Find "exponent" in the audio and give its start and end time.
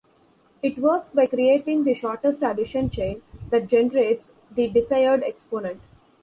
5.21-5.79